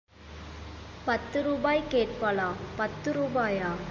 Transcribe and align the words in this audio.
பத்துருபாய் 1.07 1.83
கேட்பாளா? 1.89 2.51
பத்து 2.75 3.11
ரூபாயா? 3.11 3.71